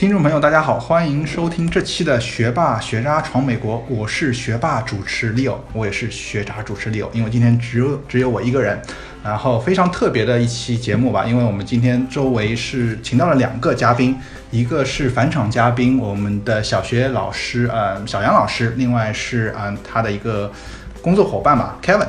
[0.00, 8.80] 听众朋友，大家好，欢迎收听这期的《学霸学渣闯美国》，我是学霸主持 Leo，我也是学渣主持 Leo，因为今天只有只有我一个人，
[9.22, 14.16] 然后非常特别的一期节目吧，因为我们今天周围是请到了两个嘉宾，
[14.50, 20.50] 一个是返场嘉宾，我们的小学老师，呃，小杨老师，另外是啊、他的一个
[21.02, 22.08] 工作伙伴吧，Kevin。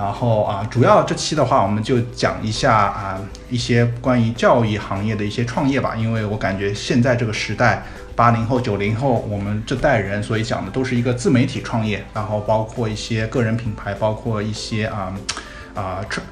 [0.00, 3.20] 然后啊，主要这期的话，我们就讲一下啊
[3.50, 7.82] 一些关于教育行业的一些创业吧，因为我感觉现在这个时代，
[8.16, 15.12] 八零后、九零后，我们这代人，所以讲的都是一个自媒体创业，然后包括一些个人品牌，包括一些啊
[15.74, 16.24] 啊创。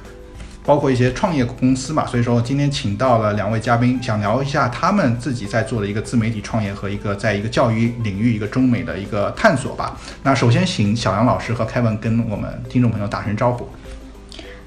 [0.69, 9.97] 包括一些创业公司嘛，所以说今天请到了两位嘉宾，想聊一下他们自己在做的一个自媒体创业和一个在一个教育领域一个中美的一个探索吧。
[10.21, 13.67] 那首先请小杨老师和 Kevin 跟我们听众朋友打声招呼。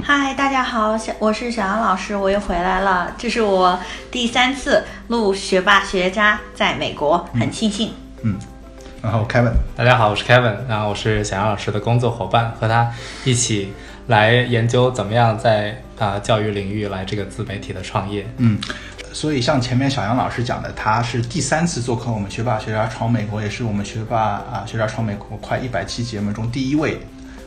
[0.02, 3.78] 嗨，大家好，小我是小杨老师，我又回来了，这是我
[4.10, 7.92] 第三次录学霸学渣在美国，很庆幸。
[8.24, 8.34] 嗯，
[9.00, 12.90] 然后 Kevin，大家好，我是 Kevin，然后我是小杨老师的工作伙伴，和他
[13.24, 13.72] 一起
[14.06, 18.26] 来研究怎么样在啊、教育领域来这个自媒体的创业。
[18.38, 18.58] 嗯，
[19.12, 26.98] 所以像前面小杨老师讲的，他是第三次做客我们学霸学渣闯美国，也是我们学霸啊学渣闯美国快一百期节目中第一位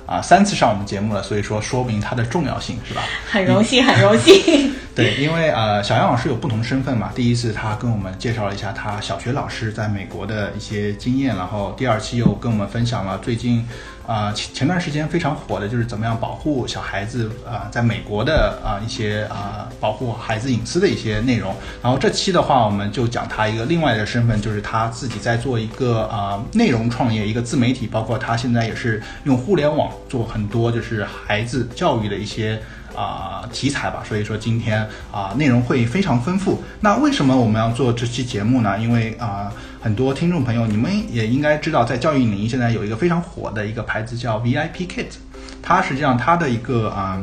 [0.06, 3.02] 啊三次上我们节目了，所以说说明它的重要性是吧？
[3.30, 4.74] 很荣幸，很荣幸。
[4.96, 7.12] 对，因为呃，小杨老师有不同身份嘛。
[7.14, 13.68] 第一次他跟我们介绍了一下他小学老师在美国的一些经验，然后第二期又跟我们分享了最近
[14.08, 21.56] 啊、前前段时间非常火的就是怎么样保护小孩子啊、在美国的啊、一些啊、保护孩子隐私的一些内容。
[21.82, 32.62] 然后这期的话，我们就讲他一个另外的身份，就是他自己在做一个啊、内容创业，一个自媒体，包括他现在也是用互联网做很多就是孩子教育的一些。
[32.96, 36.64] 啊、题材吧，所以说今天啊、内容会非常丰富。
[36.80, 38.80] 那为什么我们要做这期节目呢？
[38.80, 45.08] 因为啊、很多听众朋友你们也应该知道，在教育领域现在有一个非常火的一个牌子叫 VIP Kit，
[45.62, 47.22] 它实际上它的一个啊、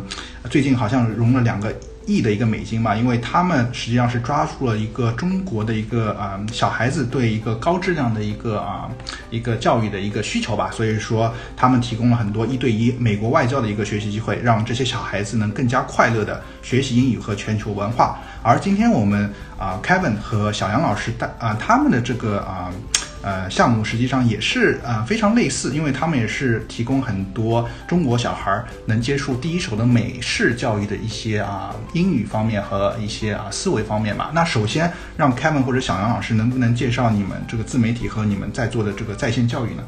[0.51, 1.75] 最近好像融了两个。
[2.07, 8.91] 亿的一个美金吧，因为他们实际上是抓住了一个中国的一个啊、小孩子对一个高质量的一个啊、
[9.31, 18.19] 一个教育的一个需求吧，所以说他们提供了很多一对一美国外教的一个学习机会，让这些小孩子能更加快乐的学习英语和全球文化。
[18.43, 22.71] 而今天我们啊、Kevin 和小杨老师带啊、他们的这个啊。
[23.23, 34.31] 呃，项目实际上也是呃非常类似，因为他们也是提供很多中国小孩能接触第一手的美式教育的一些啊、英语方面和一些啊、思维方面吧。
[34.35, 39.83] 那首先让 Kevin 或者小杨老师能不能介绍你们这个自媒体和你们在做的这个在线教育呢？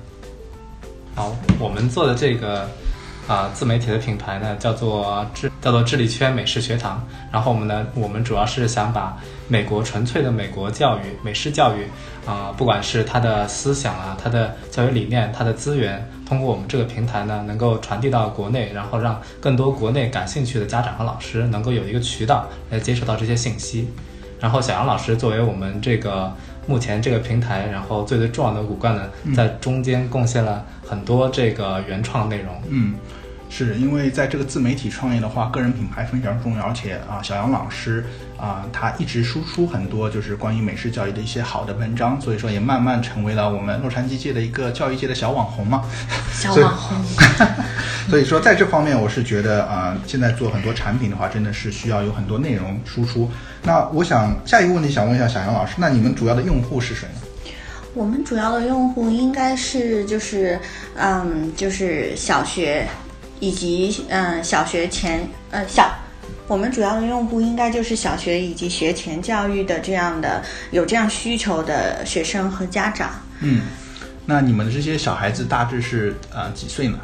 [1.16, 2.68] 好，我们做的这个
[3.26, 7.04] 啊、自媒体的品牌呢，叫做智叫做智力圈美式学堂。
[7.32, 9.16] 然后我们呢，我们主要是想把
[9.48, 11.86] 美国纯粹的美国教育、美式教育
[12.26, 23.88] 啊、不管是他的思想啊、他的教育理念、他的资源，通过我们这个平台呢，能够传递到国内，然后让更多国内感兴趣的家长和老师能够有一个渠道来接触到这些信息。
[24.40, 26.34] 然后小杨老师作为我们这个
[26.66, 32.54] 目前这个平台，然后最最重要的骨干呢，在中间贡献了很多这个原创内容。
[32.68, 32.94] 嗯，
[33.50, 38.04] 是因为在这个自媒体创业的话，个人品牌非常重要，而且啊，小杨老师
[38.44, 45.82] 啊，他一直输出很多就是关于美式教育的一些好的文章，所以说也慢慢成为了我们洛杉矶界的一个教育界的小网红嘛。
[46.30, 47.02] 小网红，
[48.10, 53.30] 所以 说在这方面，我是觉得啊、现在做很多产品的话，真的是需要有很多内容输出。
[53.62, 57.50] 那我想下一个问题想问一下小杨老师，那你们主要的用户是谁呢？
[57.94, 60.60] 我们主要的用户应该是就是
[60.96, 62.86] 嗯，就是小学
[63.40, 65.90] 以及嗯小学前呃小。
[66.46, 73.10] 我们主要的用户应该就是小学以及学前教育的这样的有这样需求的学生和家长。
[73.40, 73.62] 嗯，
[74.26, 76.98] 那你们的这些小孩子大致是呃几岁呢？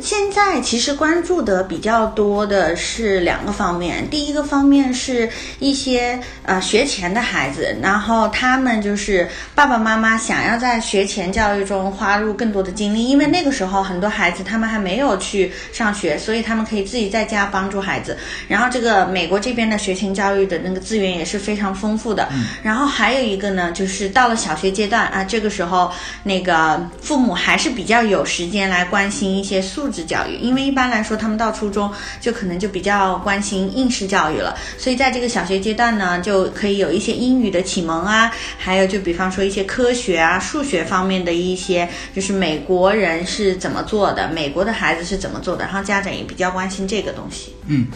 [0.00, 5.28] 现在其实关注的比较多的是两个方面，第一个方面是
[5.58, 18.16] 一些呃学前的孩子，然后他们就是爸爸妈妈想要在学前教育中花入更多的精力，因为那个时候很多孩子他们还没有去上学，所以他们可以自己在家帮助孩子。
[18.48, 22.28] 然后这个美国这边的学前教育的那个资源也是非常丰富的。
[22.62, 25.90] 然后还有一个呢，就是到了小学阶段啊，这个时候
[26.22, 31.88] 那个父母还是比较有时间来关心一些素素质教育，因为一般来说他们到初中
[32.20, 38.28] 就可能就比较关心应试教育了，所以在这个小学阶段呢，就可以有一些英语的启蒙啊，
[38.58, 47.54] 还有就比方说一些科学啊、数学方面的一些，就是美国人是怎么做的，美国的孩子是怎么做的，然后家长也比较关心这个东西。
[47.68, 47.86] 嗯，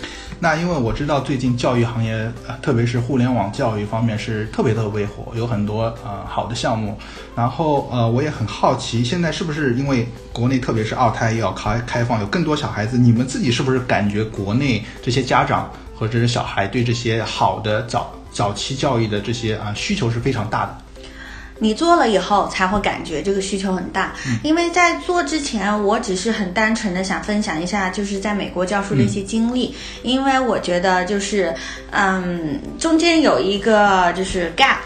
[0.42, 2.14] 那因为我知道最近教育行业，
[2.48, 6.96] 呃特别是互联网教育方面是特别特别火，有很多呃好的项目。
[7.36, 20.78] 然后呃，我也很好奇，现在是不是因为国内特别是二胎要开开放，有更多小孩子，你们自己是不是感觉国内这些家长或者是小孩对这些好的早早期教育的这些啊、需求是非常大的？
[21.62, 31.54] 你做了以后才会感觉这个需求很大，因为在做之前，我只是很单纯的想分享一下，就是在美国教书的一些经历，因为我觉得就是，
[31.90, 34.78] 嗯，中间有一个就是 gap，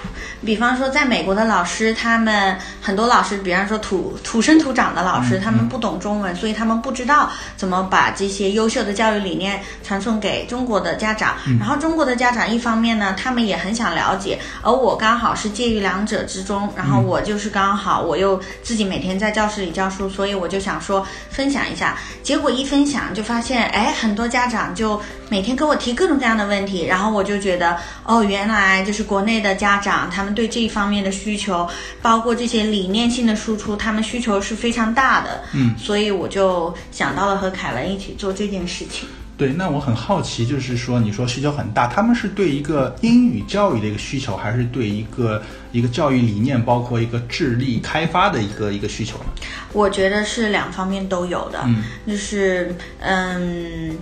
[0.44, 16.63] 比方说在美国的老师，他们很多老师，比方说土土生土长的老师，他们不懂中文，所以他们不知道怎么把这些优秀的教育理念传送给中国的家长，然后中国的家长一方面呢，他们也很想了解，而我刚好是介于两者之中。
[16.76, 21.98] 然后我就是刚好，我又自己每天在教室里教书，所以我就想说分享一下。
[22.22, 31.68] 结果一分享就发现，哎，很多家长就每天跟我提各种各样的问题，然后我就觉得，哦，原来就是国内的家长他们对这一方面的需求，
[32.00, 35.42] 包括这些理念性的输出，他们需求是非常大的。
[35.52, 39.08] 嗯，所以我就想到了和凯文一起做这件事情。
[39.36, 45.42] 对，那我很好奇，就是说，你说需求很大，他们是对一个英语教育的一个需求，还是对一个
[45.72, 49.24] 一个教育理念，包括一个智力开发的一个一个需求呢？
[49.72, 53.96] 我觉得是两方面都有的，嗯就是嗯。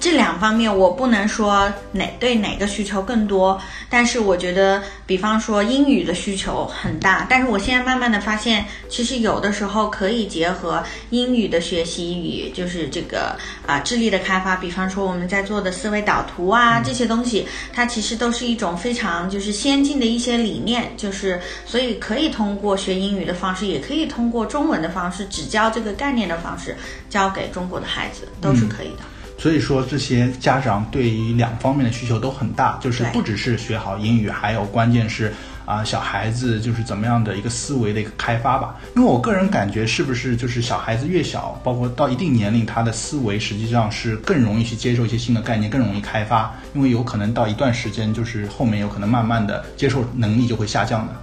[0.00, 3.60] 这两方面我不能说哪对哪个需求更多，
[3.90, 13.36] 但是我觉得，比方说英语的需求很大，但是我现在慢慢的发现，其实有的时候可以结合英语的学习与就是这个
[13.66, 26.74] 啊、智力的开发，比方说我们在做的思维导图啊、这些东西，它其实都是一种非常就是先进的一些理念，就是所以可以通过学英语的方式，也可以通过中文的方式，只教这个概念的方式
[27.10, 29.04] 教给中国的孩子，都是可以的。
[29.40, 35.32] 所以说，这些家长对于两方面的需求都很大，就是不只是学好英语，还有关键是
[35.64, 38.76] 啊、小孩子就是怎么样的一个思维的一个开发吧。
[38.94, 46.54] 因为我个人感觉，是不是就是小孩子越小，包括到一定年龄，他的思维实际上是更容易去接受一些新的概念，更容易开发。
[46.74, 51.14] 因为有可能到一段时间，就是后面有可能慢慢的接受能力就会下降的。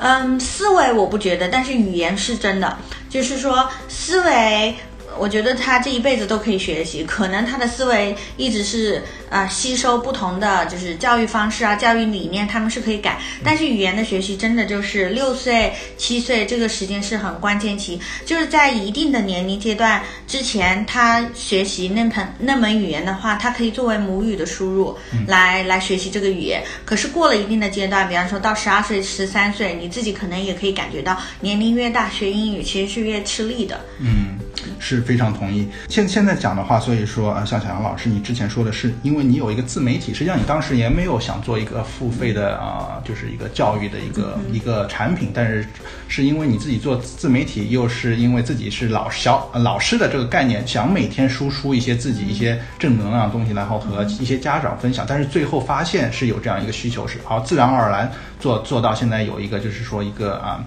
[0.00, 2.76] 嗯，思维我不觉得，但是语言是真的，
[3.08, 4.74] 就是说思维。
[5.18, 13.18] 我觉得他这一辈子都可以学习，可能他的思维一直是啊、呃吸收不同的就是教育方式啊、教育理念，他们是可以改。
[13.44, 24.96] 但是语言的学习真的就是六岁、七岁这个时间是很关键期，就是在一定的年龄阶段之前，他学习那盆那门语言的话，它可以作为母语的输入
[25.26, 26.62] 来、来学习这个语言。
[26.84, 33.80] 可是过了一定的阶段，比方说到十二岁、十三岁，你自己可能也可以感觉到，年龄越大，学英语其实是越吃力的。
[34.00, 34.38] 嗯，
[34.78, 35.68] 是非常同意。
[35.88, 45.66] 现现在讲的话，所以说，啊，像小杨老师，你之前说的是，因为你有一个自媒体，实际上你当时也没有想做一个付费的啊、呃就是一个教育的一个、一个产品，但是
[46.08, 60.64] 是因为你自己做自媒体，又是因为自己是老小、呃老师的这个概念，想每天输出一些自己一些正能量的东西，然后和一些家长分享，但是最后发现是有这样一个需求，是好自然而然做做到现在有一个就是说一个啊、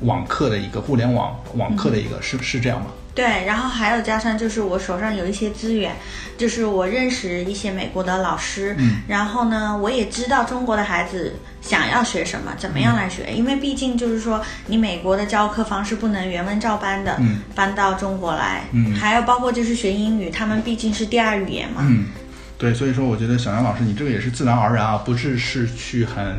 [0.00, 2.86] 网课的一个互联网网课的一个、是是这样吗？
[3.14, 5.94] 对，然后还有加上就是我手上有一些资源，
[6.38, 9.02] 就是我认识一些美国的老师，嗯。
[9.06, 18.94] 然后呢，我也知道中国的孩子想要学什么，怎么样来学，因为毕竟就是说你美国的教课方式不能原文照搬的、嗯搬到中国来，嗯。
[18.94, 22.06] 还有包括就是学英语，他们毕竟是第二语言嘛，嗯，
[22.56, 26.34] 对，所以说我觉得小杨老师你这个也是自然而然啊，不是是去很。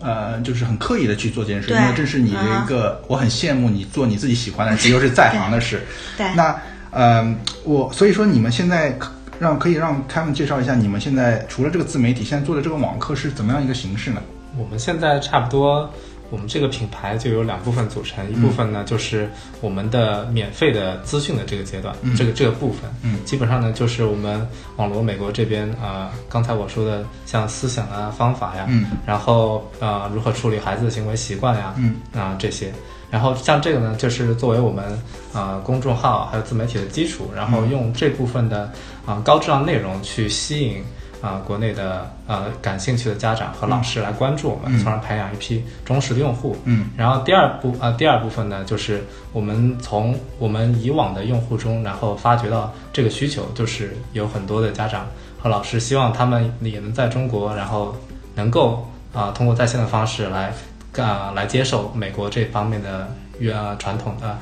[0.00, 5.82] 呃，就是很刻意的去做这件事，因为这是你的一个，我很羡慕你做你自己喜欢的事， 又是在行的事。
[6.16, 6.54] 对那
[6.90, 14.20] 呃，我所以说你们现在可让可以让他们介绍一下，你们现在除了这个自媒体，现在做的这个网课是怎么样一个形式呢？
[14.56, 15.92] 我们现在差不多，
[16.30, 19.30] 我们这个品牌就有两部分组成，一部分呢就是
[19.60, 22.14] 我们的免费的资讯的这个阶段，嗯。
[22.16, 23.24] 这个这个部分，嗯。
[23.24, 28.86] 基本上呢就是我们网罗美国这边啊、呃刚才我说的像思想啊、方法呀，嗯。
[29.06, 31.96] 然后呃如何处理孩子的行为习惯呀，嗯。
[32.14, 32.72] 啊、这些。
[33.10, 34.84] 然后像这个呢，就是作为我们
[35.32, 38.70] 啊、呃公众号还有自媒体的基础，然后用这部分的
[39.06, 40.84] 啊、高质量内容去吸引
[41.20, 46.56] 啊、国内的呃感兴趣的家长和老师来关注我们，嗯从而培养一批忠实的用户。
[46.64, 55.06] 嗯然后第二部呃第二部分呢，就是我们从我们以往的用户中，然后发掘到这个需求，就是有很多的家长
[55.40, 57.96] 和老师希望他们也能在中国，然后
[58.34, 60.52] 能够啊、通过在线的方式来
[60.96, 63.08] 啊、来接受美国这方面的
[63.40, 64.36] 呃传统的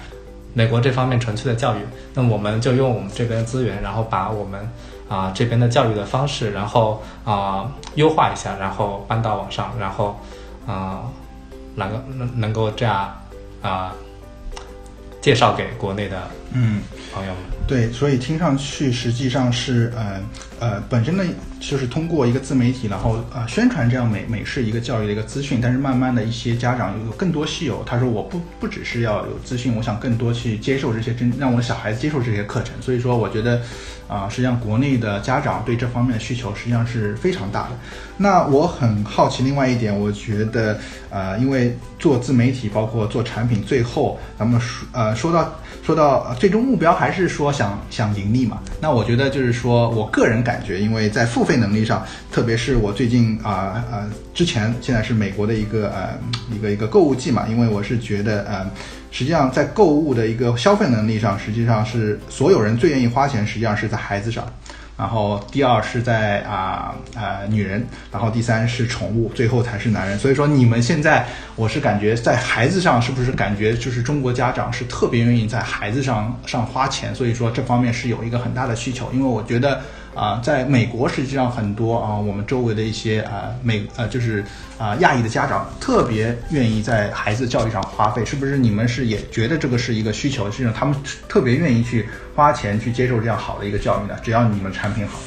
[0.52, 1.78] 美国这方面纯粹的教育。
[2.14, 4.68] 那么我们就用我们这边的资源，然后把我们
[5.08, 10.18] 啊、这边的教育的方式，然后啊、优化一下，然后搬到网上，然后
[10.66, 11.02] 啊、
[11.76, 13.16] 能够能能够这样
[13.62, 13.92] 啊、
[15.20, 16.22] 介绍给国内的
[16.52, 16.82] 嗯。
[17.14, 17.55] 朋友们。
[17.66, 20.20] 对，所以听上去实际上是呃
[20.60, 21.24] 呃，本身呢
[21.58, 33.60] 就是通过一个自媒体，然后呃宣传这样美美式一个教育的一个资讯，但是慢慢的一些家长有更多稀有，他说我不不只是要有资讯，我想更多去接受这些真让我的小孩子接受这些课程，所以说我觉得
[34.08, 37.70] 啊、实际上国内的家长对这方面的需求实际上是非常大的。
[38.16, 40.78] 那我很好奇，另外一点，我觉得
[41.10, 45.52] 呃，因为做自媒体，包括做产品，最后咱们说呃说到
[45.86, 48.60] 说到最终目标还是说想想盈利嘛。
[48.80, 56.18] 那我觉得就是说我个人感觉，因为在付费能力上，特别是我最近啊呃之前现在是美国的一个呃
[56.52, 58.68] 一个一个购物季嘛，因为我是觉得呃。
[59.12, 64.44] 实际上，在购物的一个消费能力上，实际上是所有人最愿意花钱，实际上是在孩子上。
[64.96, 70.18] 然后第二是在啊啊女人，然后第三是宠物，最后才是男人。
[70.18, 77.14] 所以说你们现在，我是感觉在孩子上是不是感觉就是中国家长是特别愿意在孩子上上花钱？
[77.14, 79.80] 所以说这方面是有一个很大的需求，因为我觉得。
[80.16, 84.42] 啊、在美国实际上很多啊、我们周围的一些啊、美呃就是
[84.78, 90.50] 啊、亚裔的家长特别愿意在孩子教育上花费，是不是你们是也觉得这个是一个需求？
[90.50, 90.96] 实际上他们
[91.28, 94.16] 特别愿意去花钱去接受这样好的一个教育呢？
[94.22, 95.18] 只要你们产品好。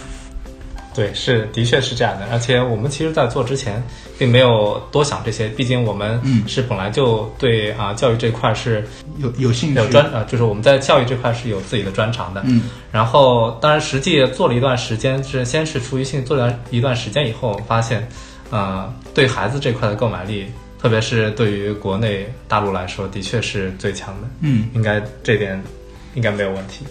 [1.00, 2.26] 对，是的确是这样的。
[2.30, 3.82] 而且我们其实，在做之前，
[4.18, 8.86] 并没有多想这些，毕竟我们嗯是本来就对啊、教育这块是
[9.18, 12.42] 有有兴趣有专呃，就是我们在教育这块是有自己的专长的。
[12.46, 18.06] 嗯然后，当然实际做了一段时间，是先是出于兴趣做了一段时间以后，发现，
[18.50, 20.48] 呃，对孩子这块的购买力，
[20.82, 24.28] 特别是对于国内大陆来说，的确是最强的。
[24.42, 25.64] 嗯应该这点
[26.16, 26.84] 应该没有问题。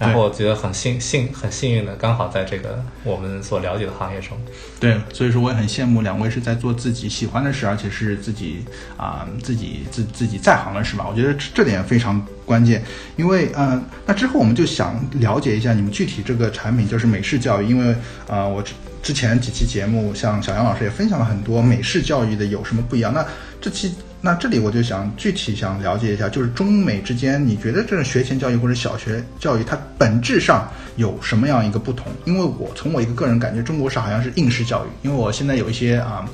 [0.00, 4.36] 然后我觉得很幸幸很幸运的，刚好在这个我们所了解的行业中，
[4.80, 8.64] 对，所以说我也很羡慕两位是在做自己喜欢的事，而且是自己
[8.96, 11.06] 啊、自己自自己在行的事吧。
[11.06, 12.82] 我觉得这这点非常关键，
[13.16, 17.94] 因为嗯、呃那之后我们就想了解一下你们具体这个产品就是美式教育，因为
[18.26, 23.12] 呃，我之之前几期节目，像小杨老师也分享了很多美式教育的有什么不一样。
[23.12, 23.22] 那
[23.60, 32.12] 这期那这里我就想具体想了解一下，就是中美之间，你觉得这种学前教育或者小学教育，它本质上有什么样一个不同？
[32.24, 36.24] 因为我从我一个个人感觉，中国是好像是应试教育，因为我现在有一些啊。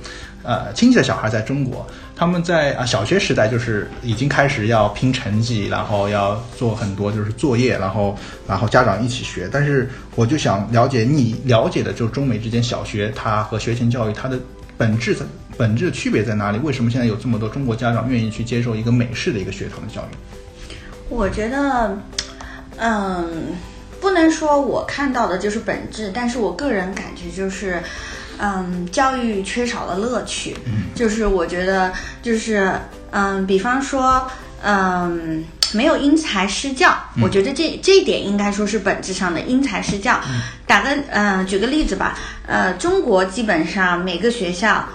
[0.43, 8.17] 呃，亲戚的小孩在中国，他们在啊小学时代就是已经开始要拼成绩，然后要做很多就是作业，然后
[8.47, 9.49] 然后家长一起学。
[9.51, 14.39] 但是我就想了解你了解的，就是中美之间小学它和学前教育它的
[14.77, 16.59] 本质在本质的区别在哪里？
[16.59, 20.17] 为什么现在有这么多中国家长愿意去接受一个美式的一个学堂的教育？
[21.09, 21.99] 我觉得，
[22.77, 23.55] 嗯，
[24.01, 27.83] 不能说我看到的就是本质，但是我个人感觉就是，
[28.39, 30.57] 嗯，教育缺少了乐趣。
[30.67, 32.73] 嗯，就是我觉得就是，
[33.11, 34.31] 嗯，比方说，
[34.63, 35.45] 嗯。
[35.73, 40.21] 没有因材施教，我觉得这这一点应该说是本质上的因材施教。
[40.65, 44.89] 打个呃，举个例子吧，呃，中国基本上每个学校，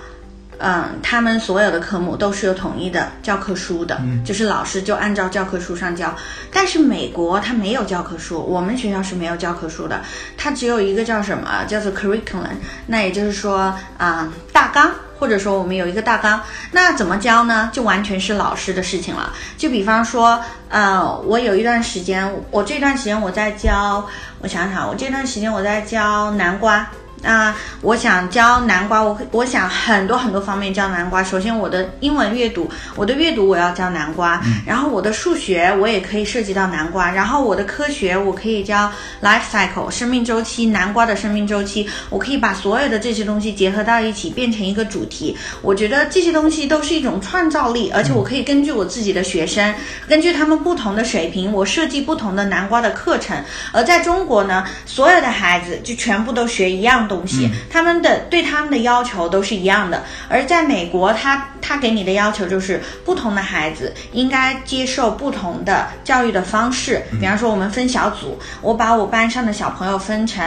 [0.62, 6.16] 嗯，他们所有的科目都是有统一的教科书的，就是老师就按照教科书上教。
[6.52, 10.02] 但是美国它没有教科书，我们学校是没有教科书的，
[10.38, 12.56] 它只有一个叫什么叫做 curriculum，
[12.88, 14.92] 那也就是说啊、大纲。
[15.22, 16.42] 或者说我们有一个大纲，
[16.72, 17.70] 那怎么教呢？
[17.72, 19.32] 就完全是老师的事情了。
[19.56, 24.04] 就比方说，呃，我有一段时间，我这段时间我在教，
[24.40, 26.90] 我想想，我这段时间我在教南瓜。
[27.22, 31.24] 那、我想教南瓜，我我想很多很多方面教南瓜。
[31.24, 45.38] 首先，我的英文阅读，我的阅读我要教南瓜，然后我的数学我也可以涉及到南瓜，然后我的科学我可以教 life cycle 生命周期，南瓜的生命周期，我可以把所有的这些东西结合到一起，变成一个主题。
[45.62, 49.74] 我觉得这些东西都是一种创造力，而且我可以根据我自己的学生，
[50.08, 53.38] 根据他们不同的水平，我设计不同的南瓜的课程。
[53.72, 60.04] 而在中国呢，所有的孩子就全部都学一样东西，他们的对他们的要求都是一样的。
[60.30, 67.04] 而在美国，他他给你的要求就是不同的孩子应该接受不同的教育的方式。
[67.20, 70.42] 比方说，我们分小组，我把我班上的小朋友分成。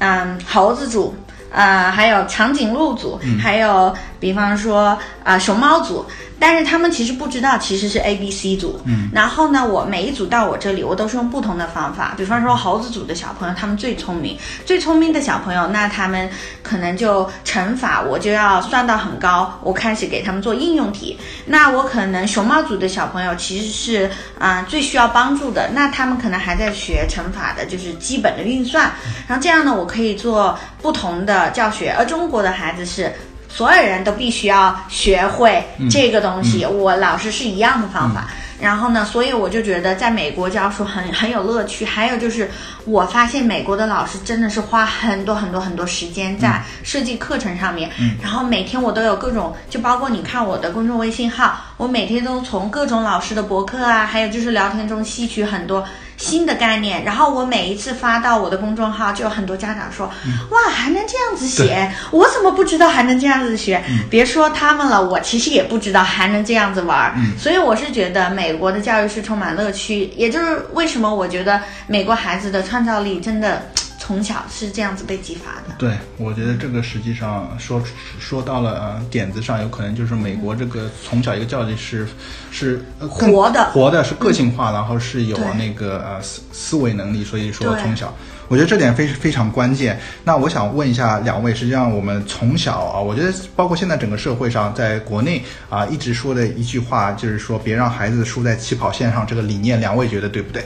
[0.00, 1.14] 嗯猴子组。
[1.50, 6.04] 呃，还有长颈鹿组，还有比方说啊、熊猫组，
[6.40, 8.80] 但是他们其实不知道其实是 A、B、C 组。
[8.84, 12.14] 嗯，然后呢，我每一组到我这里，我都是用不同的方法。
[12.16, 16.30] 比方说猴子组的小朋友，他们最聪明，最聪明的小朋友，那他们
[16.62, 21.18] 可能就乘法我就要算到很高，我开始给他们做应用题。
[21.46, 28.92] 那我可能熊猫组的小朋友其实是啊、最需要帮助的，那他们可能还在学乘法的，就是基本的运算。
[29.26, 33.12] 然后这样呢，我可以做不同的教学，而中国的孩子是。
[33.58, 35.60] 所有人都必须要学会
[35.90, 38.28] 这个东西，我老师是一样的方法。
[38.60, 41.84] 然后呢，所以我就觉得在美国教书很很有乐趣。
[41.84, 42.48] 还有就是，
[42.84, 47.90] 我发现美国的老师真的是花很多很多很多时间在设计课程上面。
[48.22, 55.84] 然后每天我都有各种，就包括你看我的公众微信号，我每天都从各种老师的博客啊，还有就是聊天中吸取很多。
[56.18, 60.06] 新的概念，然后我每一次发到我的公众号，就有很多家长说
[60.50, 63.82] ：“哇，还能这样子写，我怎么不知道还能这样子学？
[64.10, 67.14] 别说他们了，我其实也不知道还能这样子玩儿。
[67.38, 73.70] 所以我是觉得美国的教育是充满乐趣，也就是为什么我觉得美国孩子的创造力真的
[74.08, 75.74] 从小是这样子被激发的。
[75.76, 77.82] 对，我觉得这个实际上说
[78.18, 82.08] 说到了呃点子上，有可能就是美国这个从小一个教育是
[82.50, 88.16] 是活的活的是个性化，然后是有那个呃思思维能力，所以说从小。
[88.48, 90.00] 我觉得这点非非常关键。
[90.24, 100.64] 那我想问一下两位，实际上我们从小啊，我觉得包括现在整个社会上，在国内啊，一直说的一句话就是说，别让孩子输在起跑线上，这个理念，两位觉得对不对？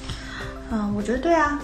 [0.70, 1.58] 嗯，我觉得对啊。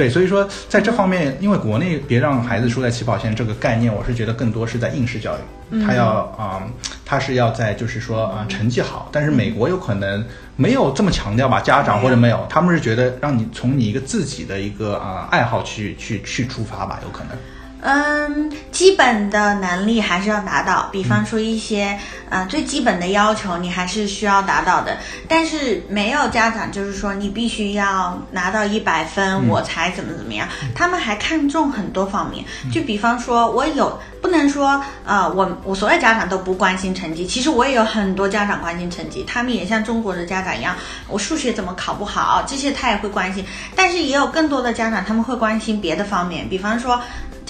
[0.00, 6.62] 对，所以说在这方面，因为国内别让孩子输在起跑线这个概念，我是觉得更多是在应试教育，他要啊、
[7.04, 10.24] 他是要在就是说啊、成绩好，但是美国有可能
[10.56, 17.36] 没有这么强调吧，家长或者没有，他们是觉得让你从你一个自己的一个啊、爱好去去去出发吧，有可能。
[17.82, 24.98] 嗯，基本的能力还是要达到，比方说一些呃最基本的要求，你还是需要达到的。
[25.26, 30.46] 但是没有家长就是说你必须要拿到一百分，我才怎么怎么样。
[30.74, 40.76] 他们还看重很多方面，就比方说我有不能说呃我我所有家长都不关心成绩，其实我也有很多家长关心成绩，他们也像中国的家长一样，
[41.08, 43.42] 我数学怎么考不好，这些他也会关心。
[43.74, 47.00] 但是也有更多的家长他们会关心别的方面，比方说。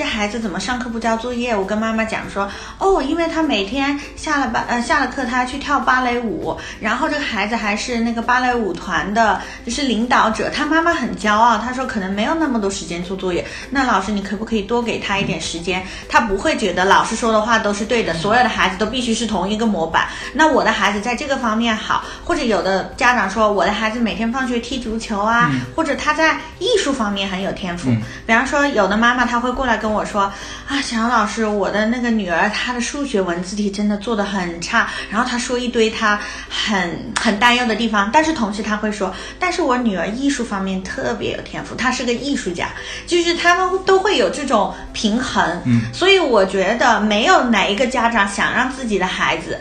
[0.00, 1.54] 这孩子怎么上课不交作业？
[1.54, 10.48] 我跟妈妈讲说，哦，因为他每天下了班呃下了课，他去跳芭蕾舞，然后这个孩子还是那个芭蕾舞团的，就是领导者。
[10.48, 13.44] 他妈妈很骄傲，他说可能没有那么多时间做作业。
[13.68, 15.86] 那老师，你可不可以多给他一点时间？
[16.08, 20.08] 他不会觉得老师说的话都是对的，所有的孩子都必须是同一个模板。
[20.32, 27.90] 那我的孩子在这个方面好，或者有的家长说我的孩子每天放学踢足球啊，或者他在艺术方面很有天赋。
[28.24, 42.68] 比方说，有的妈妈她会过来跟我说啊，小杨老师，我的那个女儿她的数学文字题真的做的很差，然后她说一堆她很很担忧的地方，但是同时她会说，但是我女儿艺术方面特别有天赋，她是个艺术家，
[43.06, 45.44] 就是他们都会有这种平衡。
[45.64, 49.58] 嗯，所以我觉得没有哪一个家长想让自己的孩子。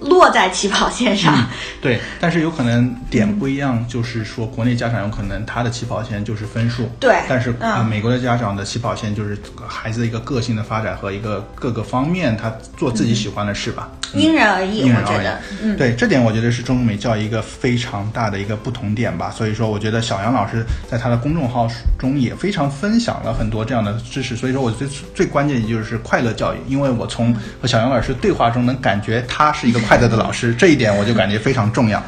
[0.00, 1.48] 落在起跑线上，
[1.80, 7.54] 对，但是有可能点不一样，就是说国内家长有可能他的起跑线就是分数，对但是、
[7.88, 13.90] 美国的家长的起跑线就是孩子的一个个性的发展和一个各个方面他做自己喜欢的事吧。
[14.14, 14.80] 因人而异。
[14.80, 19.30] 因人而异我觉得，嗯，对这点，我觉得是中美教育一个非常大的一个不同点吧。
[19.30, 24.36] 所以说，我觉得小杨老师在他的公众号中也非常分享了很多这样的知识。
[24.36, 32.02] 所以说我最最关键的就是快乐教育，因为我从和小杨老师对话中能感觉他是一个快乐的老师，这一点我就感觉非常重要。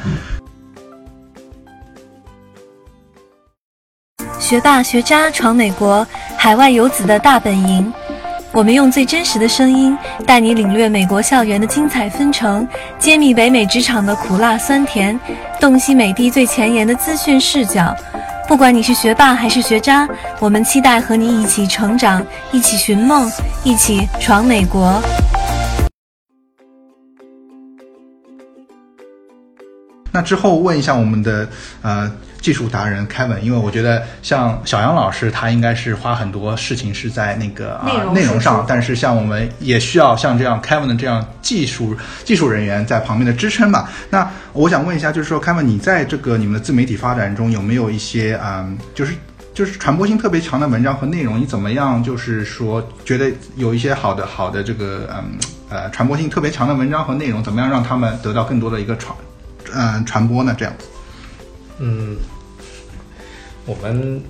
[4.37, 7.93] 学霸学渣闯美国，海外游子的大本营。
[8.51, 15.17] 我们用最真实的声音，带你领略美国校园的精彩纷呈，揭秘北美职场的苦辣酸甜，
[15.59, 17.95] 洞悉美的最前沿的资讯视角。
[18.47, 23.31] 不管你是学霸还是学渣，我们期待和你一起成长，一起寻梦，
[23.63, 24.99] 一起闯美国。
[30.11, 31.47] 那之后问一下我们的
[31.81, 43.89] 呃技术达人 Kevin，因为我觉得像小杨老师他应该是花很多事情是在那个啊、内容内容，上但是像我们也需要像这样 Kevin 的这样技术技术人员在旁边的支撑吧。
[44.09, 49.13] 那我想问一下，就是说 Kevin，你在这个你们的自媒体发展中有没有一些嗯，就是
[49.53, 52.01] 就是传播性特别强的文章和内容，你怎么样？
[52.01, 55.37] 就是说，觉得有一些好的好的这个嗯
[55.69, 59.13] 呃传播性特别强的文章和内容，怎么样让他们得到更多的一个传
[59.73, 60.55] 嗯传播呢？
[60.57, 60.73] 这样，
[61.79, 62.17] 嗯，
[63.65, 64.21] 我们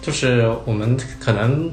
[0.00, 1.70] 就是我们可能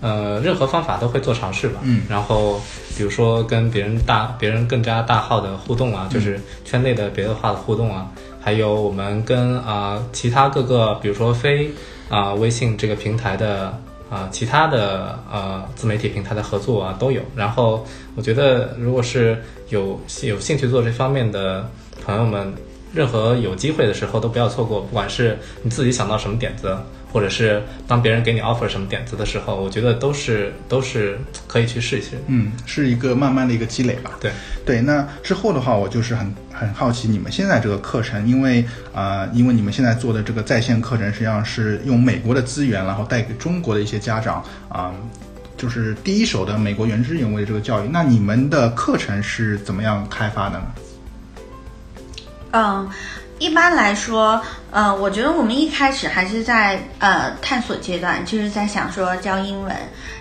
[0.00, 2.60] 呃任何方法都会做尝试吧，嗯然后
[2.96, 11.70] 比如说跟别人大别人更加大号的互动啊，就是圈内的别的话的互动啊，还有我们跟啊、其他各个比如说非
[12.08, 13.80] 啊、微信这个平台的。
[14.08, 17.20] 啊，其他的呃自媒体平台的合作啊都有。
[17.34, 21.68] 然后我觉得，如果是有有兴趣做这方面的
[22.04, 22.52] 朋友们，
[22.94, 24.80] 任何有机会的时候都不要错过。
[24.80, 26.76] 不管是你自己想到什么点子，
[27.12, 32.10] 或者是当别人给你 offer 什么点子的时候，我觉得都是都是可以去试一试。
[32.26, 34.12] 嗯，是一个慢慢的一个积累吧。
[34.20, 34.30] 对，
[34.64, 44.92] 对，那之后的话，我就是很很好奇你们现在这个课程，因为呃，因为你们现在做的这个在线课程，实际上是用美国的资源，然后带给中国的一些家长啊、
[45.56, 47.88] 就是第一手的美国原汁原味的这个教育。
[47.90, 50.66] 那你们的课程是怎么样开发的呢？
[52.52, 52.88] 嗯，
[53.38, 59.74] 一般来说，呃，我觉得我们一开始还是在呃探索阶段，就是在想说教英文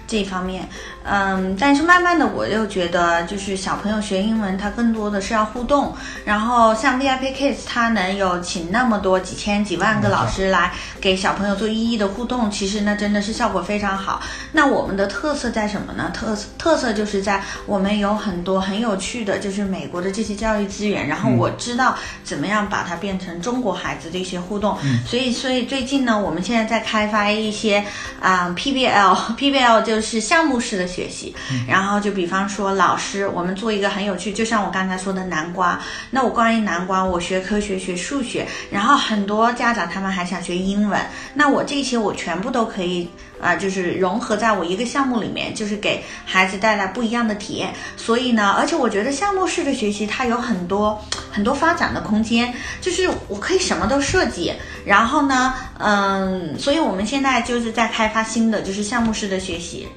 [0.08, 0.68] 这一方面。
[1.08, 5.96] 嗯，但是慢慢的我又觉得，就是小朋友学英文，他更多的是要互动。
[6.26, 14.20] 然后像 VIP Kids，他能有请那么多几千几万个老师来给小朋友做一一的互动，其实那真的是效果非常好。
[14.52, 16.12] 那我们的特色在什么呢？
[16.12, 24.76] 特色特色就是在我们有很多很有趣的，就是美国的这些教育资源，然后我知道怎么样把它变成中国孩子的一些互动。
[25.06, 27.86] 所以，所以最近呢，我们现在在开发一些
[28.20, 31.36] 啊、PBL，PBL 就是项目式的学习。
[31.68, 35.80] 然后就比方说老师，我们做一个很有趣，就像我刚才说的南瓜。
[36.12, 41.00] 那我关于南瓜，我学科学、学数学，然后很多家长他们还想学英文，
[41.34, 43.10] 那我这些我全部都可以。
[43.42, 47.72] 啊、就是融合在我一个项目里面，就是给孩子带来不一样的体验。
[47.98, 51.00] 所以呢，而且我觉得项目式的学习它有很多
[51.32, 54.54] 很多发展的空间，就是我可以什么都设计。
[54.86, 59.88] 然后呢，嗯，所以我们现在就是在开发新的，就是项目式的学习，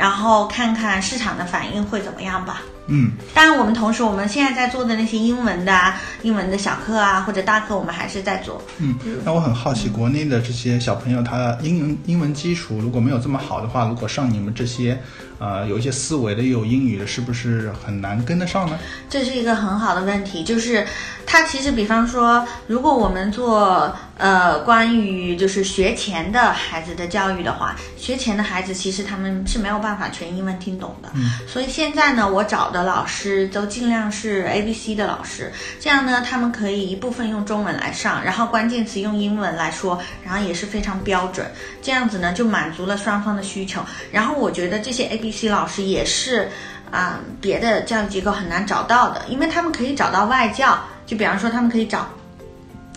[0.00, 2.62] 然后看看市场的反应会怎么样吧。
[2.86, 8.60] 嗯，当然，我们同时我们现在在做的那些英文的啊、英文的小课啊或者大课，我们还是在做。
[8.78, 14.98] 嗯，那我很好奇，国内的这些小朋友，他英文英文基础如果没有这么好的话，如果上你们这些，
[15.40, 18.78] 呃，有一些思维的又有英语的，是不是很难跟得上呢？
[19.08, 20.86] 这是一个很好的问题，就是
[21.26, 35.50] 它其实，比方说，如果我们做呃关于就是学前的孩子的教育的话，学前的孩子其实他们是没有办法全英文听懂的，嗯，所以现在呢，我找的老师都尽量是 A B C 的老师，
[35.80, 41.50] 这样呢，他们可以一部分用中文来上，然后关键词用英文来说，然后也是非常标准，
[41.80, 43.80] 这样子呢就满足了双方的需求。
[44.12, 46.48] 然后我觉得这些 A B C 老师也是。
[46.92, 52.04] 啊、别的教育机构很难找到的，因为他们可以找到外教，就比方说他们可以找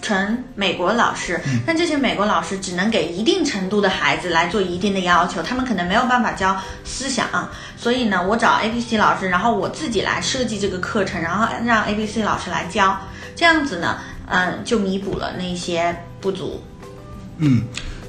[0.01, 12.97] 纯美国老师，但这些美国老师只能给一定程度的孩子来做一定的要求，他们可能没有办法教思想，所以呢，我找 A B C 老师，然后我自己来设计这个课程，然后让 A B C 老师来教，
[13.35, 16.59] 这样子呢，嗯，就弥补了那些不足。
[17.37, 17.61] 嗯，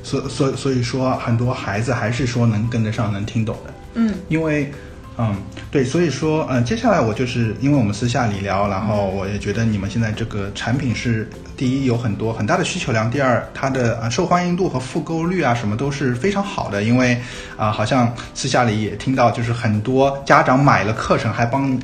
[0.02, 3.73] 所所所以说，很多孩子还是说能跟得上，能听懂的。
[3.94, 4.72] 嗯，因为，
[5.16, 5.36] 嗯，
[5.70, 17.16] 对，所以说，嗯、接下来我就是因为我们私下里聊，然后我也觉得你们现在这个产品是第一有很多很大的需求量，第二它的啊受欢迎度和复购率啊什么都是非常好的，因为
[17.56, 21.78] 啊、好像私下里也听到，就是很多家长买了课程还帮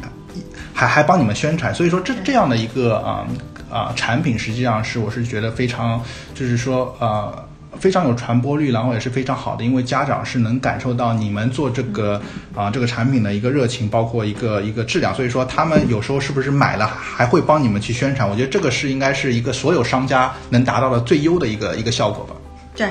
[0.74, 3.26] 还 还帮你们宣传，所以说这这样的一个啊
[3.70, 6.02] 啊、产品，实际上是我是觉得非常，
[6.34, 7.49] 就是说呃。
[7.78, 12.20] 非常有传播率，然后也是非常好的，因为家长是能感受到你们做这个
[12.54, 18.28] 啊、这个产品的一个热情，包括一个一个质量，所以说他们有时候是不是买了还会帮你们去宣传？
[18.28, 22.34] 我觉得这个是应该是一个所有商家能达到的最优的一个一个效果吧。
[22.74, 22.88] 对，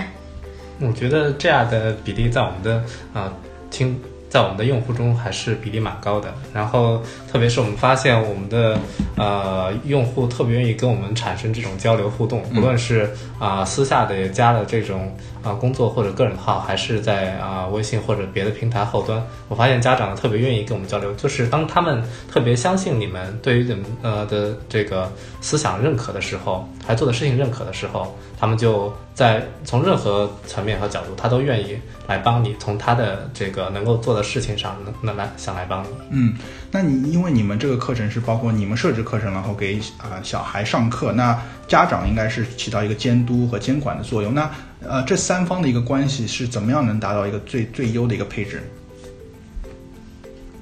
[0.79, 2.77] 我觉得这样的比例在我们的
[3.13, 3.33] 啊、呃
[3.69, 6.33] 听在我们的用户中还是比例蛮高的。
[6.53, 8.79] 然后特别是我们发现我们的
[9.17, 15.13] 呃用户特别愿意跟我们产生这种交流互动，无论是啊、私下的加了这种
[15.43, 35.87] 啊、工作或者个人号，还是在啊、微信或者别的平台后端，我发现家长特别愿意跟我们交流，就是当他们特别相信你们对于你们呃的这个思想认可的时候，还做的事情认可的时候，他们就在从任何层面和角度，他都愿意来帮你，从他的这个能够做的事情上，能能来想来帮你。
[36.09, 36.33] 嗯，
[36.71, 44.33] 那你因为你们这个课程是包括你们设置课程，然后给啊、小孩上课，那家长应该是起到一个监督和监管的作用。
[44.33, 44.49] 那
[44.87, 48.63] 呃，这三方的一个关系是怎么样能达到一个最最优的一个配置？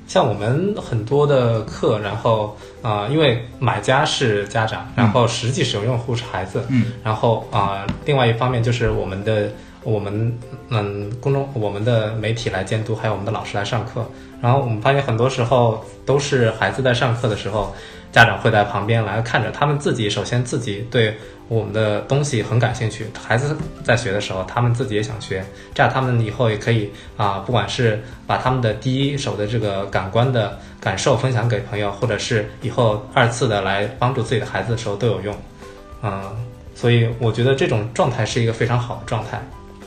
[0.08, 9.51] 像我们很多的课，然后啊、呃因为买家是家长，然后实际使用用户是孩子，嗯，然后啊、另外一方面就是我们的
[9.84, 10.34] 我们
[10.69, 14.10] 嗯公众我们的媒体来监督，还有我们的老师来上课。
[14.41, 17.75] 然后我们发现很多时候都是孩子在上课的时候，
[18.12, 21.15] 家长会在旁边来看着，他们自己首先自己对
[21.48, 35.36] 我们的东西很感兴趣，孩子在学的时候，他们自己也想学，这样他们以后也可以啊，不管是把他们的第一手的这个感官的感受分享给朋友，或者是以后二次的来帮助自己的孩子的时候都有用，
[36.02, 36.22] 嗯，
[36.76, 39.41] 所以我觉得这种状态是一个非常好的状态。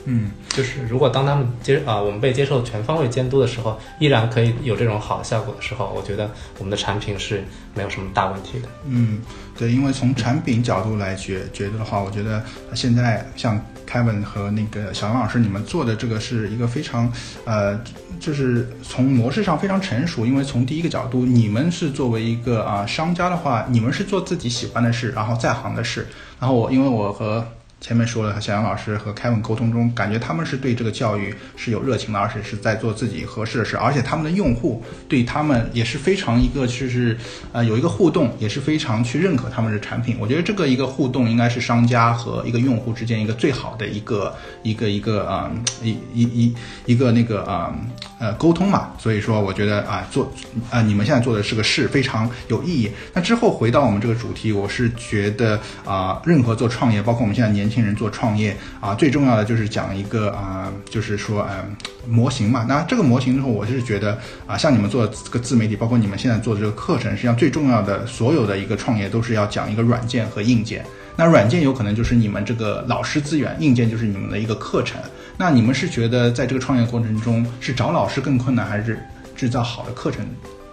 [0.05, 7.43] 嗯，就是如果当他们接啊、我们被接受全方位监督的时候，依然可以有这种好的效果的时候，我觉得我们的产品是
[7.75, 8.67] 没有什么大问题的。
[8.85, 9.21] 嗯，
[9.57, 17.11] 对，因为从产品角度来觉觉得的话，我觉得现在像 Kevin 和那个小杨老师，你们做的这个是一个非常
[17.45, 17.79] 呃，
[18.19, 20.25] 就是从模式上非常成熟。
[20.25, 26.07] 因为从第一个角度，你们是作为一个啊、商家的话，你们是做自己喜欢的事，然后在行的事。
[26.39, 27.45] 然后我因为我和
[27.81, 37.17] 前面说了，小杨老师和凯文沟通中，感觉他们是对这个教育是有热情的，而且是在做自己合适的事，而且他们的用户对他们也是非常一个就是
[37.51, 40.15] 呃有一个互动，也是非常去认可他们的产品。
[40.19, 47.75] 我觉得这个一个互动应该是商家和一个用户之间一个最好的一个一个一个啊、一一一一个那个啊
[48.19, 48.91] 呃沟通嘛。
[48.99, 50.31] 所以说，我觉得啊做
[50.69, 52.91] 啊你们现在做的是个事，非常有意义。
[53.11, 61.75] 那之后回到我们这个主题，我是觉得啊、任何做创业，包括我们现在年轻人做创业啊、最重要的就是讲一个啊、就是说嗯、
[62.07, 62.65] 模型嘛。
[62.67, 70.85] 那这个模型之后，我是觉得啊、像你们做这个自媒体，包括你们现在做的这个课程，实际上最重要的所有的一个创业都是要讲一个软件和硬件。
[71.15, 74.99] 那软件有可能就是你们这个老师资源，硬件就是你们的一个课程。
[75.37, 78.99] 那你们是觉得在这个创业过程中是找老师更困难，还是
[79.35, 80.25] 制造好的课程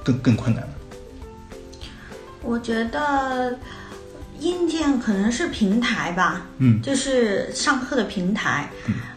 [0.02, 0.68] 更更困难呢？
[2.42, 3.58] 我觉得
[4.40, 8.70] 硬件可能是平台吧，嗯，就是上课的平台，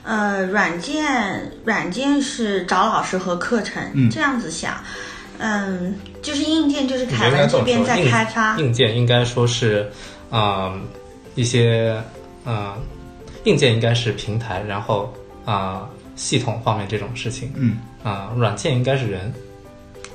[0.03, 4.09] 呃，软件软件是找老师和课程，嗯。
[4.09, 4.83] 这样子想，
[5.37, 9.89] 嗯，就是硬件就是凯文这边在开发，硬件应该说是，
[10.29, 10.73] 啊、
[11.35, 12.01] 一些
[12.43, 12.77] 啊、
[13.43, 15.13] 硬件应该是平台，然后
[15.45, 19.31] 啊、系统方面这种事情，嗯，啊、软件应该是人，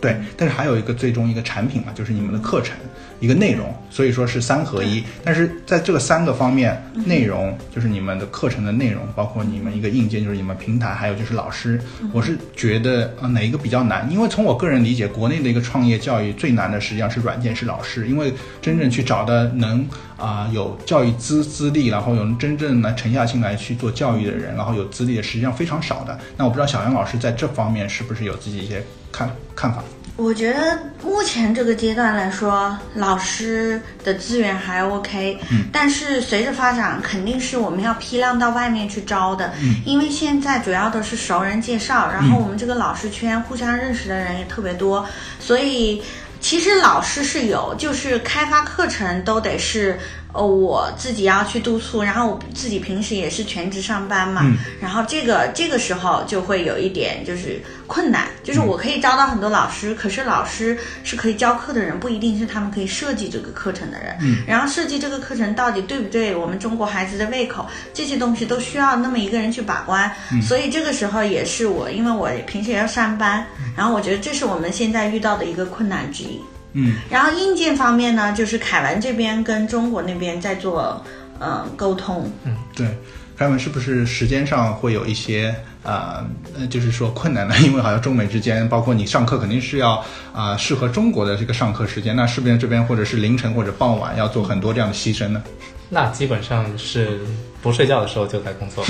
[0.01, 2.77] 对，但是还有一个最终一个产品嘛，就是你们的课程
[3.21, 5.03] 一个内容，所以说是三合一。
[5.25, 11.81] 但是在这个三个方面，内容就是你们的课程的内容，包括你们一个硬件就是你们平台，还有就是老师，
[12.13, 14.11] 我是觉得啊哪一个比较难？
[14.11, 26.19] 因为从我个人理解，国内的一个创业教育最难的实际上是软件是老师，因为真正去找的能啊、有教育资资历，然后有真正来沉下心来去做教育的人，然后有资历的实际上非常少的。
[26.37, 29.83] 那我不知道小杨老师在这方面是不是有自己一些看看法？
[30.17, 45.07] 我觉得目前这个阶段来说，老师的资源还 OK，嗯，但是随着发展，肯定是我们要批量到外面去招的，嗯，因为现在主要都是熟人介绍，然后我们这个老师圈互相认识的人也特别多，
[45.39, 46.03] 所以
[46.41, 49.99] 其实老师是有，就是开发课程都得是。
[50.37, 64.17] 呃，我自己要去督促，然后我自己平时也是全职上班嘛，嗯然后这个这个时候就会有一点就是困难，就是我可以招到很多老师，可是老师是可以教课的人，不一定是他们可以设计这个课程的人。
[64.21, 70.11] 嗯，然后设计这个课程到底对不对我们中国孩子的胃口，这些东西都需要那么一个人去把关。
[70.43, 73.47] 所以这个时候也是我，因为我平时也要上班，
[73.77, 76.41] 然后我觉得这是我们现在遇到的一个困难之一。
[76.77, 81.03] 嗯然后硬件方面呢，就是凯文这边跟中国那边在做
[81.39, 82.31] 呃沟通。
[82.45, 82.87] 嗯对，
[83.37, 86.25] 凯文是不是时间上会有一些呃
[86.59, 87.55] 呃，就是说困难呢？
[87.65, 89.93] 因为好像中美之间，包括你上课肯定是要
[90.33, 95.43] 啊、呃适合中国的这个上课时间，那是不是这边或者是凌晨或者傍晚要做很多这样的牺牲呢？
[95.89, 97.21] 那基本上是
[97.63, 98.85] 不睡觉的时候就在工作，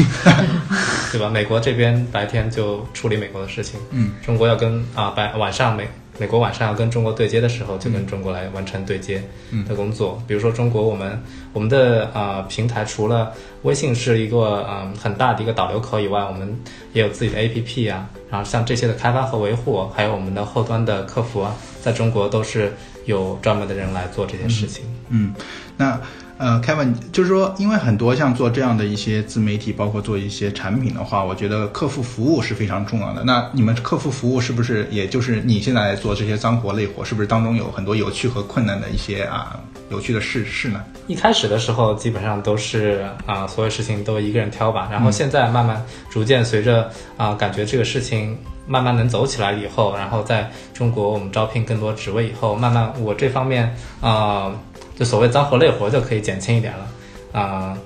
[1.12, 1.28] 对吧？
[1.28, 5.86] 美国这边白天就处理美国的事情，嗯，中国要跟啊白晚上美
[6.18, 9.22] 美国晚上要跟中国对接的时候，就跟中国来完成对接
[9.68, 10.22] 的工作。
[10.26, 16.58] 比如说中国，我们我们的啊、平台除了微信是一个嗯、很大的一个导流口以外，我们
[16.92, 22.72] 也有自己的 APP 啊，然后像这些的开发和维护，还有我们的后端的客服啊，在中国都是
[23.04, 24.84] 有专门的人来做这些事情。
[25.10, 25.34] 嗯，
[25.76, 26.00] 那
[26.38, 33.24] 呃，Kevin 就是说，因为很多像做这样的一些自媒体，包括做一些产品的话，我觉得客户服务是非常重要的。
[33.24, 40.84] 那你们客户服务是不是也就是你现在做这些脏活累活，是不是当中有很多有趣和困难的一些啊有趣的事事呢？
[41.06, 44.88] 一开始的时候，基本上都是啊、所有事情都一个人挑吧。
[44.90, 54.52] 然后现在慢慢逐渐随着啊、感觉这个事情慢慢能走起来以后，然后在中国我们招聘更多职位以后，慢慢我这方面啊、
[54.96, 56.86] 就所谓脏活累活就可以减轻一点了
[57.38, 57.76] 啊、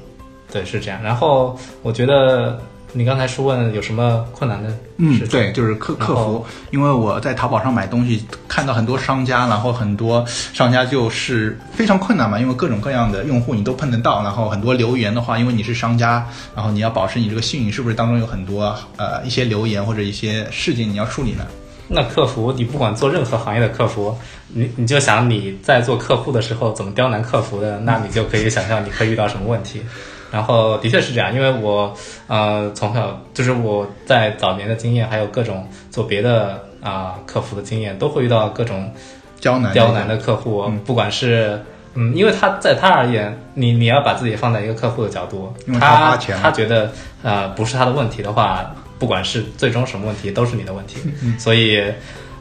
[0.50, 1.02] 对，是这样。
[1.02, 2.60] 然后我觉得
[2.92, 5.28] 你刚才是问有什么困难的嗯事，情？
[5.28, 21.44] 对，就是客客服，因为我在淘宝上买东西，看到很多商家，然后很多商家就是非常困难嘛，因为各种各样的用户你都碰得到，然后很多留言的话，因为你是商家，然后你要保持你这个信誉，是不是当中有很多呃一些留言或者一些事情你要处理呢？
[21.92, 24.16] 那客服，你不管做任何行业的客服，
[24.48, 29.82] 你你就想你在做客户的时候怎么刁难客服的，那你就可以想象你会遇到什么问题。
[30.30, 31.92] 然后的确是这样，因为我
[32.28, 38.92] 呃从小就是我在早年的经验，还有各种做别的啊、客服的经验，都会遇到各种
[39.40, 40.78] 刁难刁难的客户，嗯。
[40.84, 41.60] 不管是
[41.94, 46.92] 嗯，因为他在他而言，你你要把自己放在一个客户的角度，他他觉得
[47.24, 50.98] 呃不是他的问题的话，不管是最终什么问题，都是你的问题。
[51.22, 51.82] 嗯所以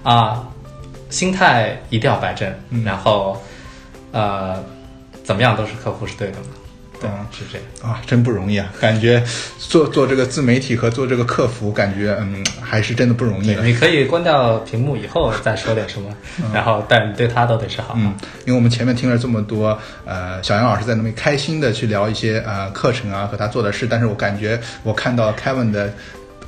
[0.04, 0.48] 啊、
[1.10, 3.42] 心态一定要摆正，嗯然后
[4.12, 4.64] 呃，
[5.24, 6.48] 怎么样都是客户是对的嘛。
[7.02, 7.94] 对嗯，是这样。
[7.94, 8.70] 啊，真不容易啊！
[8.78, 9.24] 感觉
[9.58, 13.56] 做做这个自媒体和做这个客服，感觉嗯还是真的不容易。
[13.64, 16.10] 你可以关掉屏幕以后再说点什么，
[16.54, 17.94] 然后但你对他都得是好。
[17.98, 18.14] 嗯，
[18.46, 25.94] 因为我们前面听了这么多，呃，小杨老师在那边开心的去聊一些呃课程啊和他做的事，但是我感觉我看到 Kevin 的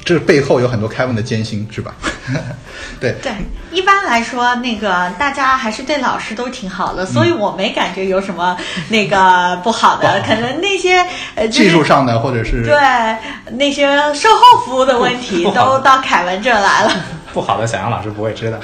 [0.04, 1.94] 这背后有很多 Kevin 的艰辛，是吧？
[3.00, 3.32] 对，对，
[3.72, 8.58] 一般来说，那个大家还是对老师都挺好的，所以我没感觉有什么
[8.90, 10.22] 那个不好的。
[10.26, 12.78] 可能那些呃，就是技术上的或者是对
[13.58, 16.94] 那些售后服务的问题都 到凯文这来了。
[17.34, 18.58] 不好的小杨老师不会知道。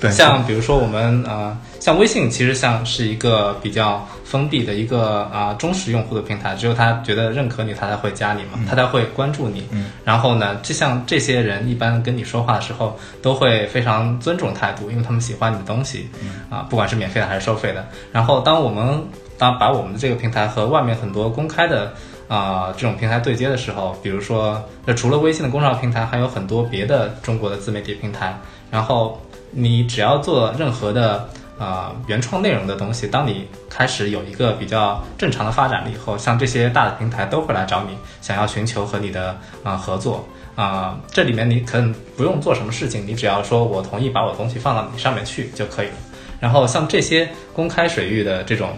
[0.00, 9.66] 对像比如说我们呃，像微信其实像是一个比较封闭的一个啊、忠实用户的平台，只有他觉得认可你，他才会加你嘛，他才会关注你。
[9.70, 16.08] 嗯然后呢，就像这些人一般跟你说话的时候，都会非常尊重态度，因为他们喜欢你的东西
[16.50, 17.86] 啊、不管是免费的还是收费的。
[18.12, 19.02] 然后当我们
[19.38, 21.92] 当把我们的这个平台和外面很多公开的
[22.28, 28.38] 啊、这种平台对接的时候，比如说，那除了微信的公众号平台，还有很多别的中国的自媒体平台。
[28.70, 29.18] 然后
[29.50, 31.26] 你只要做任何的
[31.58, 40.26] 呃原创内容的东西，当你开始有一个比较正常的发展了以后，像这些大的平台都会来找你，想要寻求和你的啊、合作。
[40.54, 45.94] 啊、这里面你可能不用做什么事情，你只要说我同意把我的东西放到你上面去就可以了。
[46.40, 48.76] 然后像这些公开水域的这种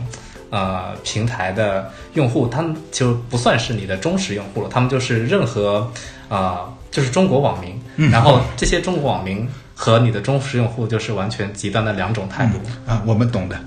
[0.51, 5.91] 呃平台的用户，他们就不算是你的忠实用户了，他们就是任何
[6.29, 9.49] 呃就是中国网民，然后这些中国网民
[9.83, 13.59] 和你的忠实用户就是完全极端的两种态度，啊，我们懂的。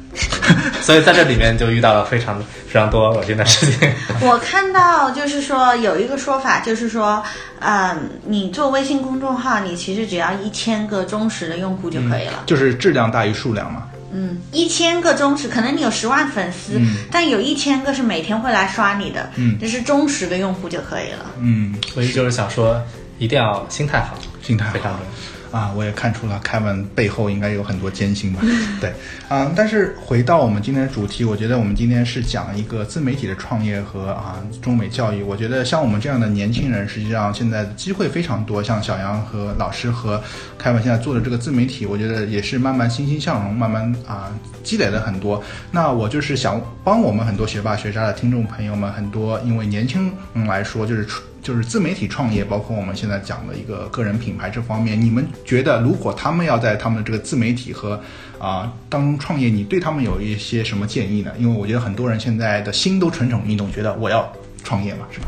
[0.79, 3.91] 所以在这里面就遇到了非常非常多恶心的事情。
[4.21, 7.23] 我看到就是说有一个说法，就是说，
[7.61, 12.43] 嗯，你做微信公众号，你其实只要一千个忠实的用户就可以了。
[12.45, 13.87] 就是质量大于数量嘛。
[14.11, 21.25] 嗯，一千个忠实，可能你有十万粉丝，嗯但有一千个是每天会来刷你的，嗯这是忠实的用户就可以了。
[21.39, 22.79] 嗯，所以就是想说，
[23.17, 25.32] 一定要心态好，心态好非常重要。
[25.53, 28.41] 啊，我也看出了凯文背后应该有很多艰辛吧。
[28.81, 28.91] 对，
[29.29, 35.21] 啊，但是回到我们今天的主题，我觉得我们今天是讲一个自媒体的创业和啊中美教育。
[35.21, 38.63] 我觉得像我们这样的年轻人，实际上现在的机会非常多。
[38.63, 40.19] 像小杨和老师和
[40.57, 44.31] 凯文现在做的这个自媒体，我觉得也是慢慢欣欣向荣，慢慢啊
[44.63, 45.43] 积累了很多。
[45.69, 58.01] 那我就是想帮我们很多学霸学渣的听众朋友们，很多因为年轻人来说，就是出就是自媒体创业，包括我们现在讲的一个个人品牌这方面，你们觉得如果他们要在他们的这个自媒体和
[58.39, 61.31] 啊、当中创业，你对他们有一些什么建议呢？
[61.37, 64.31] 因为我觉得很多人现在的心都蠢蠢欲动，觉得我要
[64.63, 65.27] 创业嘛，是吧？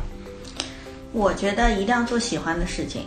[1.12, 3.04] 我觉得一定要做喜欢的事情，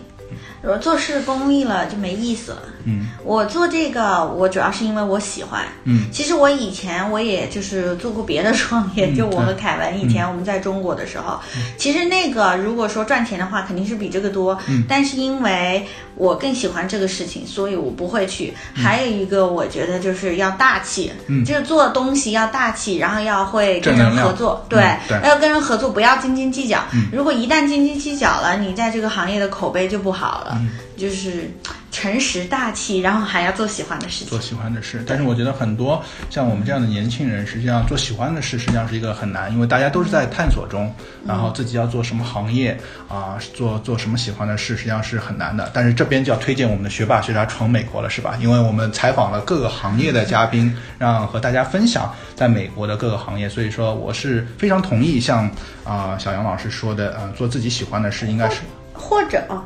[0.61, 2.63] 如果做事功利了就没意思了。
[2.85, 5.65] 嗯我做这个，我主要是因为我喜欢。
[5.85, 11.39] 嗯其实我以前我也就是做过别的创业，嗯就我和凯文以前我们在中国的时候，
[11.77, 14.59] 其实那个如果说赚钱的话，肯定是比这个多。
[14.69, 18.55] 嗯但是因为我更喜欢这个事情，所以我不会去。
[18.75, 26.83] 嗯还有一个，我觉得就是要大气，嗯就是做东西要大气，然后要会跟人合作，对要跟人合作，不要斤斤计较。
[26.95, 30.48] 嗯如果一旦斤斤计较了，你在这个行业的口碑就不好了。
[30.53, 31.51] 嗯就是
[31.93, 34.41] 诚实大气，然后还要做喜欢的事情做。
[34.41, 40.93] 喜欢的事，但是我觉得很多像我们这样的年轻人，实际上做喜欢的事，实际上是一个很难，因为大家都是在探索中，
[41.27, 45.71] 然后自己要做什么行业啊、做做什么喜欢的事，实际上是很难的。
[45.73, 48.37] 但是这边就要推荐我们的学霸学渣闯美国了，是吧？
[48.41, 55.51] 因为我们采访了各个行业的嘉宾，让和大家分享在美国的各个行业，所以说我是非常同意像
[55.85, 58.61] 啊、小杨老师说的，呃，做自己喜欢的事应该是
[58.93, 59.63] 或者哦，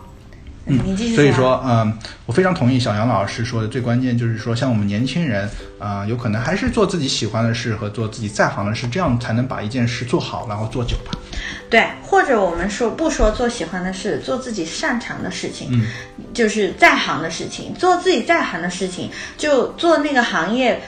[0.67, 1.93] 嗯，所以说，嗯，
[2.25, 11.19] 我非常同意小杨老师说的，最关键就是说，像我们年轻人，啊、有可能还是做自己喜欢的事和做自己在行的事，这样才能把一件事做好，然后做久吧。
[11.69, 15.87] 对，或者我们说不说做喜欢的事，做自己擅长的事情，嗯，
[16.33, 20.81] 就是在行的事情，做自己在行的事情，就做那个行业。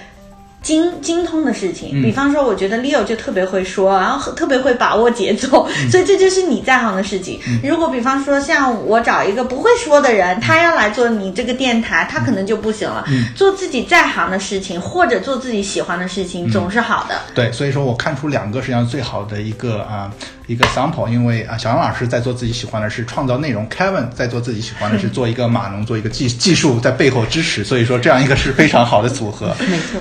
[0.65, 2.03] 精精通的事情，嗯。
[2.03, 5.91] 比方说，我觉得 Leo 就特别会说，然后特别会把握节奏，嗯。
[5.91, 7.39] 所以这就是你在行的事情。
[7.63, 13.05] 如果比方说像我找一个不会说的人，他要来做你这个电台，他可能就不行了。
[13.09, 13.27] 嗯。
[13.37, 16.27] 做自己在行的事情，或者做自己喜欢的事嗯。
[16.27, 17.21] 情，总是好的。
[17.35, 20.11] 对，所以说我看出两个实际上最好的一个啊、
[20.47, 27.65] 一个 sample，因为啊小杨老师在做自己喜欢的事，创造内容；Kevin 在做自己喜欢的事，做一个码农，做一个技技术在背后支持。
[27.65, 29.57] 所以说这样一个是非常好的组合。
[29.61, 30.01] 没错，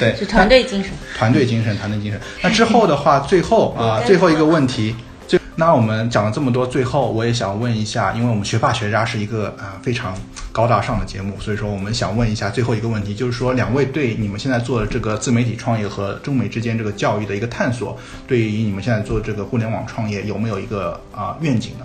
[0.00, 0.92] 对，是团队精神。
[1.16, 2.20] 团队精神，团队精神。
[2.42, 4.96] 那之后的话，最后啊、最后一个问题，
[5.28, 10.12] 最那我们讲了这么多，最后我也想问一下，因为我们学霸学渣是一个啊、非常
[10.54, 21.84] 高大上的节目，所以说我们想问一下最后一个问题，就是说两位对你们现在做的这个自媒体创业和中美之间这个教育的一个探索，对于你们现在做这个互联网创业有没有一个啊、愿景呢？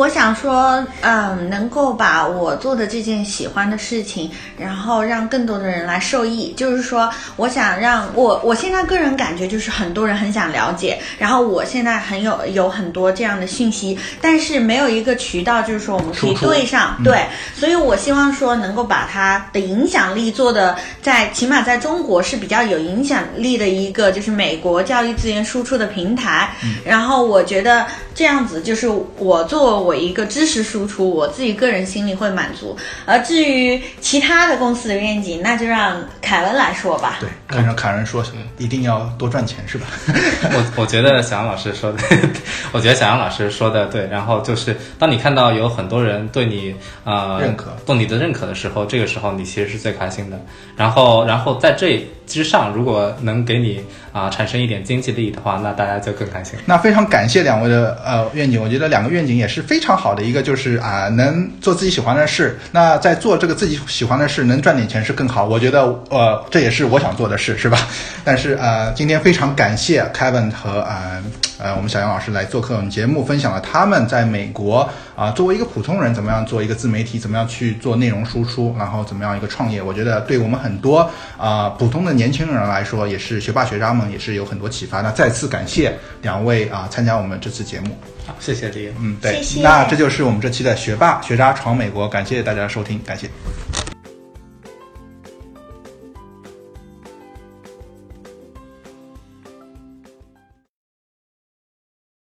[0.00, 6.54] 我想说，嗯，能够把我做的这件喜欢的事情，然后让更多的人来受益。
[6.56, 26.48] 就是说，我想让我我现在个人感觉就是很多人很想了解，然后我现在很有有很多这样的信息，但是没有一个渠道，就是说我们可以对上，嗯对，所以我希望说能够把它的影响力做的在起码在中国是比较有影响力的一个，就是美国教育资源输出的平台。
[26.86, 27.84] 然后我觉得
[28.14, 28.88] 这样子就是
[29.18, 32.76] 我作为我一个知识输出，我自己个人心里会满足。
[33.06, 37.16] 而至于其他的公司的愿景，那就让凯文来说吧。
[37.20, 38.24] 对，看上凯文说
[38.58, 39.86] 一定要多赚钱是吧？
[40.52, 41.98] 我我觉得小杨老师说的，
[42.72, 44.06] 我觉得小杨老师说的对。
[44.08, 46.74] 然后就是，当你看到有很多人对你
[47.04, 50.40] 呃认可对你的认可的时候，这个时候你其实是最开心的。
[50.76, 56.58] 然后，然后在这之上，如果能给你啊、产生一点经济利益的话，那大家就更开心。
[56.66, 60.22] 那非常感谢两位的呃愿景，我觉得两个愿景也是非常好的。
[60.22, 65.44] 一个就是啊、能做自己喜欢的事，那在做这个自己喜欢的事，能赚点钱是更好。
[65.44, 67.78] 我觉得呃这也是我想做的事，是吧？
[68.24, 71.22] 但是呃今天非常感谢 Kevin 和呃
[71.62, 79.82] 呃我们小杨老师来做客我们节目，分享了他们在美国啊、作为一个普通人怎么样做一个自媒体，怎么样去做内容输出，然后怎么样一个创业。
[79.82, 85.02] 我觉得对我们很多啊、普通的年轻人来说，也是学霸学渣们也是有很多启发。
[85.02, 87.98] 那再次感谢两位啊、参加我们这次节目。
[88.26, 88.90] 好，谢谢李。
[88.98, 93.28] 嗯，对，谢谢那这就是我们这期的学霸学渣闯美国，感谢大家的收听，感谢。